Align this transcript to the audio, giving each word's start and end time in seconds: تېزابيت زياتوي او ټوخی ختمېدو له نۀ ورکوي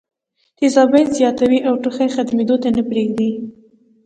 تېزابيت 0.59 1.07
زياتوي 1.17 1.59
او 1.67 1.73
ټوخی 1.83 2.07
ختمېدو 2.15 2.55
له 2.63 2.69
نۀ 2.75 2.81
ورکوي 2.85 3.31